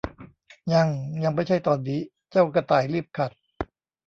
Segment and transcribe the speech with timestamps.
[0.73, 0.87] ยัง
[1.23, 1.99] ยังไม่ใช่ตอนนี้
[2.31, 3.31] เจ้ากระต่ายรีบขัด